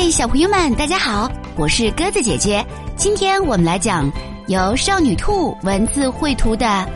[0.00, 2.64] 嗨，小朋友们，大家好，我是鸽子姐姐。
[2.96, 4.08] 今天我们来讲
[4.46, 6.64] 由少女兔文字绘图的《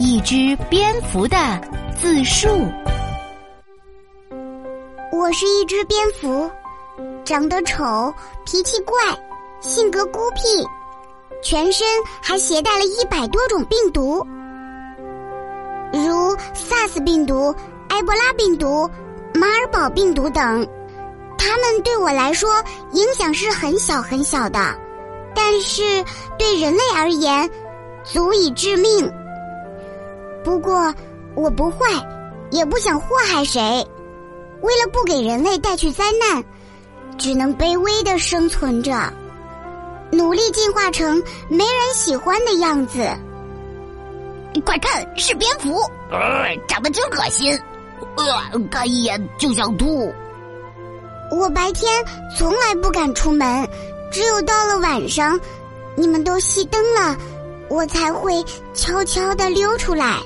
[0.00, 1.36] 一只蝙蝠的
[1.96, 2.48] 自述》。
[5.12, 6.50] 我是一只蝙蝠，
[7.24, 8.12] 长得丑，
[8.44, 8.96] 脾气怪，
[9.60, 10.66] 性格孤僻，
[11.40, 11.86] 全身
[12.20, 14.26] 还携带了一百多种病毒，
[15.92, 17.54] 如 SARS 病毒、
[17.90, 18.90] 埃博拉病毒、
[19.32, 20.68] 马尔堡病毒等。
[21.38, 22.62] 它们对我来说
[22.92, 24.58] 影响是很小很小的，
[25.34, 26.04] 但是
[26.38, 27.48] 对人类而言，
[28.04, 29.10] 足以致命。
[30.44, 30.92] 不过
[31.34, 31.78] 我不坏，
[32.50, 33.86] 也不想祸害谁。
[34.60, 36.44] 为了不给人类带去灾难，
[37.16, 39.12] 只能卑微的生存着，
[40.10, 43.08] 努力进化成没人喜欢的样子。
[44.64, 45.78] 快看，是蝙蝠，
[46.10, 47.56] 呃，长得真恶心，
[48.16, 50.12] 呃，看一眼就想吐。
[51.30, 52.04] 我白天
[52.36, 53.68] 从来不敢出门，
[54.10, 55.38] 只有到了晚上，
[55.94, 57.16] 你们都熄灯了，
[57.68, 58.42] 我才会
[58.74, 60.18] 悄悄的溜出来，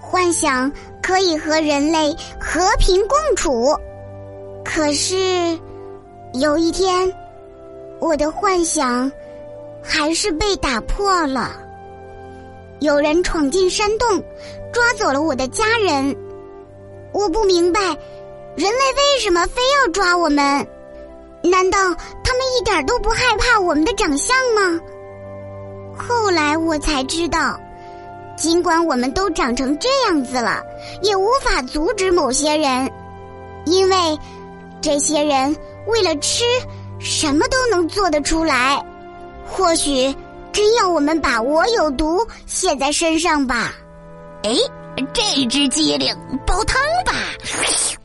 [0.00, 0.70] 幻想
[1.02, 3.76] 可以和人类和平共处。
[4.64, 5.58] 可是，
[6.34, 7.12] 有一天，
[8.00, 9.10] 我的幻想
[9.80, 11.52] 还是被打破了。
[12.80, 14.22] 有人闯进山洞，
[14.72, 16.14] 抓走了我的家人。
[17.12, 17.96] 我不明白。
[18.56, 20.66] 人类为什么非要抓我们？
[21.42, 21.78] 难道
[22.24, 24.80] 他们一点都不害怕我们的长相吗？
[25.96, 27.60] 后来我才知道，
[28.34, 30.62] 尽管我们都长成这样子了，
[31.02, 32.90] 也无法阻止某些人，
[33.66, 34.18] 因为
[34.80, 35.54] 这些人
[35.86, 36.44] 为了吃，
[36.98, 38.82] 什么都能做得出来。
[39.46, 40.14] 或许
[40.50, 43.74] 真要我们把我有毒写在身上吧？
[44.46, 44.54] 哎，
[45.12, 46.14] 这只机灵，
[46.46, 47.12] 煲汤吧。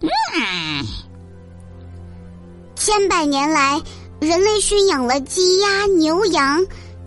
[0.02, 0.84] 嗯，
[2.76, 3.80] 千百年来，
[4.20, 6.60] 人类驯养了鸡鸭牛羊，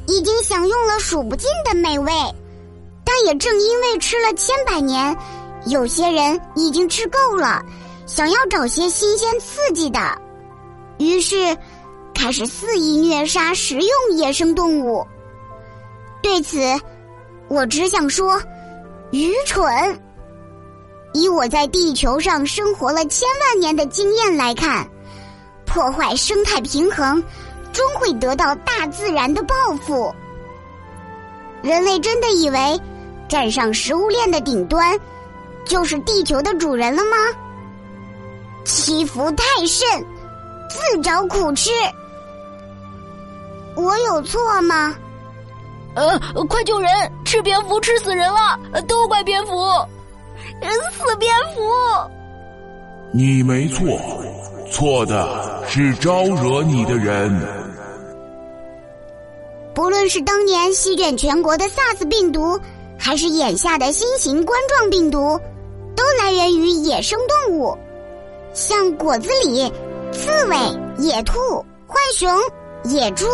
[0.07, 2.13] 已经享用了数不尽的美味。
[3.05, 5.17] 但也正因为吃了千百年，
[5.67, 7.61] 有些人已经吃够了，
[8.07, 9.99] 想要找些新鲜刺激的，
[10.99, 11.59] 于是
[12.15, 15.05] 开始肆意虐杀食用野生动物。
[16.23, 16.61] 对此，
[17.49, 18.41] 我只想说，
[19.15, 19.65] 愚蠢。
[21.13, 24.85] 以我在地球上生活了千万年的经验来看，
[25.65, 27.23] 破坏生态平衡，
[27.73, 29.55] 终会得到大自然的报
[29.87, 30.13] 复。
[31.63, 32.81] 人类真的以为
[33.29, 34.99] 站上食物链的顶端，
[35.65, 37.17] 就是地球的主人了吗？
[38.65, 40.05] 欺福太甚，
[40.69, 41.71] 自找苦吃。
[43.77, 44.97] 我有错吗？
[45.95, 46.19] 呃，
[46.49, 46.91] 快救人！
[47.25, 49.53] 吃蝙蝠吃死人了，都怪蝙蝠。
[50.93, 51.61] 死蝙蝠！
[53.13, 53.87] 你没错，
[54.71, 57.31] 错的是招惹你的人。
[59.75, 62.59] 不论是当年席卷全国的 SARS 病毒，
[62.99, 65.39] 还是眼下的新型冠状病毒，
[65.97, 67.77] 都来源于野生动物，
[68.53, 69.71] 像果子狸、
[70.13, 70.57] 刺猬、
[70.99, 71.39] 野兔、
[71.87, 72.31] 浣熊、
[72.85, 73.27] 野猪、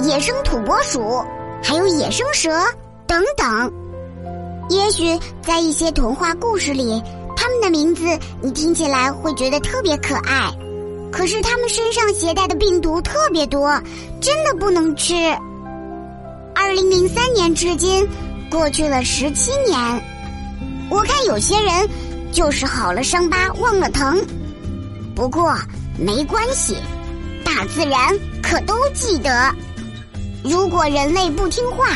[0.00, 1.22] 野生土拨鼠，
[1.64, 2.50] 还有野生蛇
[3.06, 3.72] 等等。
[4.68, 7.02] 也许在一些童话故事里，
[7.34, 8.04] 他们的名字
[8.42, 10.52] 你听起来会觉得特别可爱，
[11.10, 13.80] 可是他们身上携带的病毒特别多，
[14.20, 15.14] 真的不能吃。
[16.54, 18.06] 二零零三年至今，
[18.50, 20.02] 过去了十七年，
[20.90, 21.88] 我看有些人
[22.30, 24.22] 就是好了伤疤忘了疼。
[25.14, 25.54] 不过
[25.98, 26.76] 没关系，
[27.44, 29.54] 大自然可都记得。
[30.44, 31.88] 如果人类不听话。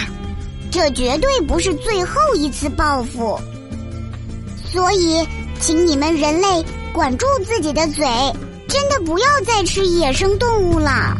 [0.70, 3.40] 这绝对不是最后一次报复，
[4.70, 5.26] 所以，
[5.58, 8.06] 请你们人类管住自己的嘴，
[8.68, 11.16] 真的不要再吃野生动物了。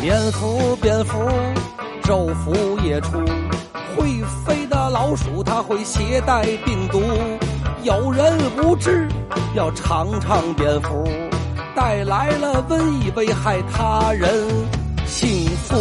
[0.00, 1.18] 蝙蝠，蝙蝠，
[2.02, 3.18] 昼伏夜出，
[3.94, 7.02] 会飞的老鼠它会携带病毒，
[7.82, 9.06] 有人无知，
[9.54, 11.06] 要尝尝蝙蝠，
[11.74, 14.30] 带来了瘟疫，危害他人。
[15.06, 15.76] 幸福，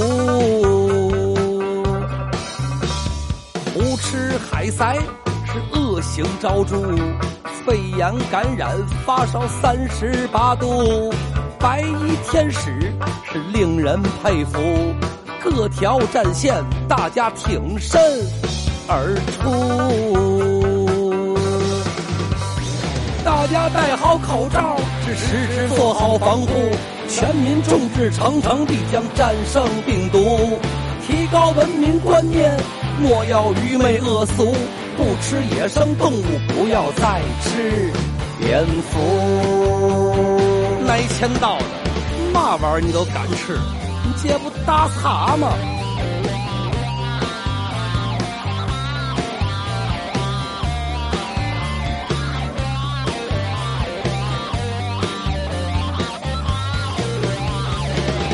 [3.74, 4.96] 胡吃海塞
[5.46, 6.76] 是恶行昭著，
[7.66, 11.14] 肺炎感染发烧三十八度，
[11.60, 12.94] 白衣天使
[13.32, 14.60] 是令人佩服，
[15.44, 18.00] 各条战线大家挺身
[18.88, 20.53] 而出，
[23.44, 26.48] 大家戴好口罩，是时时做好防护。
[27.10, 30.58] 全民众志成城，必将战胜病毒。
[31.06, 32.58] 提高文明观念，
[33.02, 34.56] 莫要愚昧恶俗。
[34.96, 36.24] 不吃野生动物，
[36.56, 37.92] 不要再吃
[38.40, 41.66] 蝙蝠，来签到的，
[42.32, 43.60] 嘛玩意儿你都敢吃？
[44.06, 45.50] 你这不打岔吗？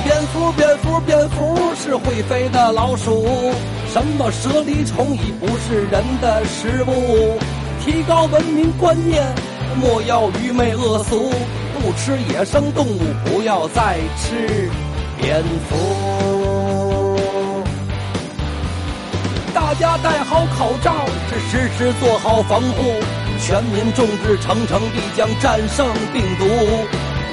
[0.09, 3.27] 蝙蝠，蝙蝠，蝙蝠是会飞的老鼠。
[3.93, 7.37] 什么蛇狸虫蚁不是人的食物？
[7.85, 9.23] 提高文明观念，
[9.75, 11.29] 莫要愚昧恶俗。
[11.79, 14.71] 不吃野生动物，不要再吃
[15.21, 17.15] 蝙蝠。
[19.53, 22.95] 大家戴好口罩，是时时做好防护。
[23.39, 26.45] 全民众志成城，必将战胜病毒。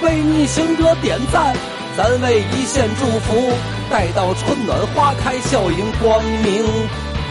[0.02, 1.56] 为逆行者点赞。
[1.96, 3.50] 咱为一线祝福，
[3.90, 6.62] 待到春暖花开，笑迎光明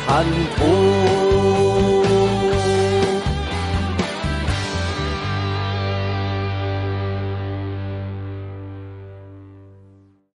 [0.08, 0.26] 坦
[0.58, 1.25] 途。